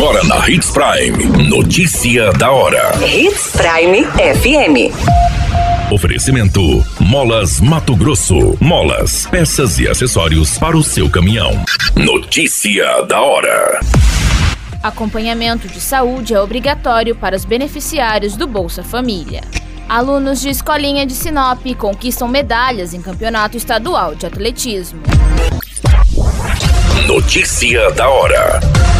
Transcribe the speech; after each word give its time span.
Agora 0.00 0.24
na 0.24 0.48
Hits 0.48 0.70
Prime. 0.70 1.46
Notícia 1.46 2.32
da 2.32 2.50
hora. 2.50 2.90
Hits 3.06 3.52
Prime 3.52 4.02
FM. 4.06 5.92
Oferecimento: 5.92 6.82
Molas 6.98 7.60
Mato 7.60 7.94
Grosso. 7.94 8.56
Molas, 8.58 9.26
peças 9.26 9.78
e 9.78 9.86
acessórios 9.86 10.56
para 10.56 10.74
o 10.74 10.82
seu 10.82 11.10
caminhão. 11.10 11.52
Notícia 11.94 13.02
da 13.02 13.20
hora. 13.20 13.80
Acompanhamento 14.82 15.68
de 15.68 15.78
saúde 15.78 16.32
é 16.32 16.40
obrigatório 16.40 17.14
para 17.14 17.36
os 17.36 17.44
beneficiários 17.44 18.36
do 18.36 18.46
Bolsa 18.46 18.82
Família. 18.82 19.42
Alunos 19.86 20.40
de 20.40 20.48
escolinha 20.48 21.04
de 21.04 21.12
Sinop 21.12 21.60
conquistam 21.76 22.26
medalhas 22.26 22.94
em 22.94 23.02
campeonato 23.02 23.58
estadual 23.58 24.14
de 24.14 24.24
atletismo. 24.24 25.02
Notícia 27.06 27.90
da 27.90 28.08
hora. 28.08 28.60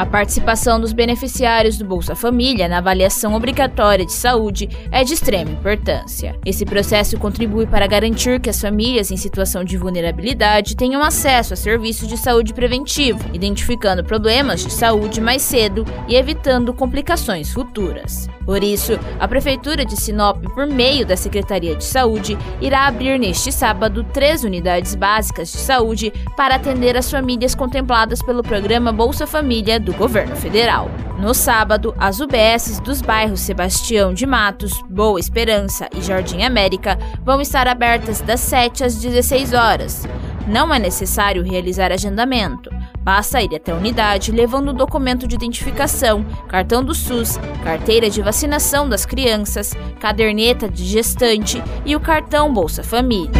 A 0.00 0.06
participação 0.06 0.80
dos 0.80 0.94
beneficiários 0.94 1.76
do 1.76 1.84
Bolsa 1.84 2.14
Família 2.14 2.66
na 2.66 2.78
avaliação 2.78 3.34
obrigatória 3.34 4.06
de 4.06 4.14
saúde 4.14 4.66
é 4.90 5.04
de 5.04 5.12
extrema 5.12 5.50
importância. 5.50 6.34
Esse 6.42 6.64
processo 6.64 7.18
contribui 7.18 7.66
para 7.66 7.86
garantir 7.86 8.40
que 8.40 8.48
as 8.48 8.58
famílias 8.58 9.10
em 9.10 9.18
situação 9.18 9.62
de 9.62 9.76
vulnerabilidade 9.76 10.74
tenham 10.74 11.02
acesso 11.02 11.52
a 11.52 11.56
serviços 11.56 12.08
de 12.08 12.16
saúde 12.16 12.54
preventivo, 12.54 13.20
identificando 13.34 14.02
problemas 14.02 14.64
de 14.64 14.72
saúde 14.72 15.20
mais 15.20 15.42
cedo 15.42 15.84
e 16.08 16.16
evitando 16.16 16.72
complicações 16.72 17.52
futuras. 17.52 18.26
Por 18.46 18.64
isso, 18.64 18.98
a 19.18 19.28
Prefeitura 19.28 19.84
de 19.84 19.96
Sinop, 19.96 20.42
por 20.54 20.66
meio 20.66 21.06
da 21.06 21.16
Secretaria 21.16 21.76
de 21.76 21.84
Saúde, 21.84 22.38
irá 22.60 22.86
abrir 22.86 23.18
neste 23.18 23.52
sábado 23.52 24.02
três 24.02 24.44
unidades 24.44 24.94
básicas 24.94 25.52
de 25.52 25.58
saúde 25.58 26.10
para 26.36 26.54
atender 26.54 26.96
as 26.96 27.10
famílias 27.10 27.54
contempladas 27.54 28.22
pelo 28.22 28.42
programa 28.42 28.90
Bolsa 28.92 29.26
Família 29.26 29.78
do 29.78 29.89
governo 29.92 30.36
federal. 30.36 30.90
No 31.18 31.34
sábado, 31.34 31.94
as 31.98 32.20
UBSs 32.20 32.80
dos 32.80 33.02
bairros 33.02 33.40
Sebastião 33.40 34.14
de 34.14 34.26
Matos, 34.26 34.72
Boa 34.88 35.20
Esperança 35.20 35.88
e 35.94 36.00
Jardim 36.00 36.42
América 36.42 36.98
vão 37.22 37.40
estar 37.40 37.68
abertas 37.68 38.20
das 38.20 38.40
7 38.40 38.84
às 38.84 38.96
16 38.96 39.52
horas. 39.52 40.06
Não 40.46 40.72
é 40.74 40.78
necessário 40.78 41.42
realizar 41.42 41.92
agendamento. 41.92 42.70
Basta 43.00 43.42
ir 43.42 43.54
até 43.54 43.72
a 43.72 43.76
unidade 43.76 44.32
levando 44.32 44.68
o 44.68 44.74
documento 44.74 45.26
de 45.26 45.34
identificação, 45.34 46.24
cartão 46.48 46.82
do 46.84 46.94
SUS, 46.94 47.38
carteira 47.62 48.10
de 48.10 48.20
vacinação 48.20 48.88
das 48.88 49.06
crianças, 49.06 49.72
caderneta 49.98 50.68
de 50.68 50.84
gestante 50.84 51.62
e 51.84 51.96
o 51.96 52.00
cartão 52.00 52.52
Bolsa 52.52 52.82
Família. 52.82 53.30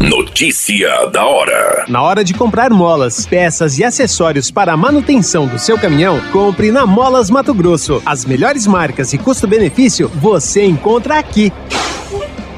Notícia 0.00 1.06
da 1.12 1.26
hora. 1.26 1.84
Na 1.86 2.02
hora 2.02 2.24
de 2.24 2.32
comprar 2.32 2.70
molas, 2.70 3.26
peças 3.26 3.78
e 3.78 3.84
acessórios 3.84 4.50
para 4.50 4.72
a 4.72 4.76
manutenção 4.76 5.46
do 5.46 5.58
seu 5.58 5.78
caminhão, 5.78 6.18
compre 6.32 6.72
na 6.72 6.86
Molas 6.86 7.28
Mato 7.28 7.52
Grosso. 7.52 8.02
As 8.06 8.24
melhores 8.24 8.66
marcas 8.66 9.12
e 9.12 9.18
custo-benefício 9.18 10.08
você 10.08 10.64
encontra 10.64 11.18
aqui. 11.18 11.52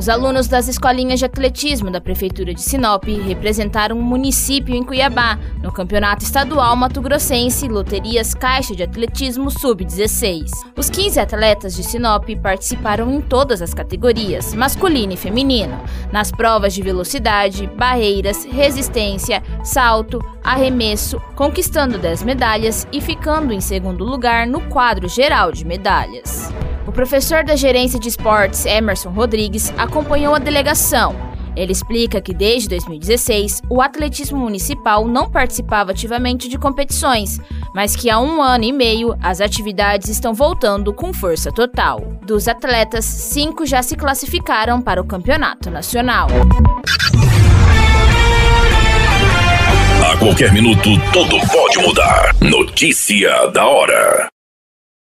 Os 0.00 0.08
alunos 0.08 0.48
das 0.48 0.66
escolinhas 0.66 1.18
de 1.18 1.26
atletismo 1.26 1.90
da 1.90 2.00
Prefeitura 2.00 2.54
de 2.54 2.62
Sinop 2.62 3.04
representaram 3.04 3.96
o 3.96 3.98
um 3.98 4.02
município 4.02 4.74
em 4.74 4.82
Cuiabá, 4.82 5.38
no 5.62 5.70
Campeonato 5.70 6.24
Estadual 6.24 6.74
Mato 6.74 7.02
Grossense 7.02 7.68
Loterias 7.68 8.32
Caixa 8.32 8.74
de 8.74 8.82
Atletismo 8.82 9.50
Sub-16. 9.50 10.46
Os 10.74 10.88
15 10.88 11.20
atletas 11.20 11.76
de 11.76 11.82
Sinop 11.82 12.26
participaram 12.42 13.12
em 13.12 13.20
todas 13.20 13.60
as 13.60 13.74
categorias, 13.74 14.54
masculino 14.54 15.12
e 15.12 15.18
feminino, 15.18 15.78
nas 16.10 16.32
provas 16.32 16.72
de 16.72 16.80
velocidade, 16.80 17.66
barreiras, 17.66 18.46
resistência, 18.46 19.42
salto, 19.62 20.18
arremesso, 20.42 21.20
conquistando 21.36 21.98
10 21.98 22.22
medalhas 22.22 22.88
e 22.90 23.02
ficando 23.02 23.52
em 23.52 23.60
segundo 23.60 24.02
lugar 24.02 24.46
no 24.46 24.62
quadro 24.62 25.10
geral 25.10 25.52
de 25.52 25.66
medalhas. 25.66 26.50
O 26.90 26.92
professor 26.92 27.44
da 27.44 27.54
gerência 27.54 28.00
de 28.00 28.08
esportes, 28.08 28.66
Emerson 28.66 29.10
Rodrigues, 29.10 29.72
acompanhou 29.78 30.34
a 30.34 30.40
delegação. 30.40 31.14
Ele 31.54 31.70
explica 31.70 32.20
que 32.20 32.34
desde 32.34 32.70
2016 32.70 33.62
o 33.70 33.80
atletismo 33.80 34.36
municipal 34.36 35.06
não 35.06 35.30
participava 35.30 35.92
ativamente 35.92 36.48
de 36.48 36.58
competições, 36.58 37.38
mas 37.72 37.94
que 37.94 38.10
há 38.10 38.18
um 38.18 38.42
ano 38.42 38.64
e 38.64 38.72
meio 38.72 39.16
as 39.22 39.40
atividades 39.40 40.08
estão 40.08 40.34
voltando 40.34 40.92
com 40.92 41.12
força 41.12 41.52
total. 41.52 42.00
Dos 42.26 42.48
atletas, 42.48 43.04
cinco 43.04 43.64
já 43.64 43.84
se 43.84 43.94
classificaram 43.94 44.82
para 44.82 45.00
o 45.00 45.06
campeonato 45.06 45.70
nacional. 45.70 46.26
A 50.12 50.16
qualquer 50.16 50.52
minuto, 50.52 50.88
tudo 51.12 51.38
pode 51.52 51.78
mudar. 51.78 52.34
Notícia 52.40 53.46
da 53.52 53.64
hora. 53.64 54.28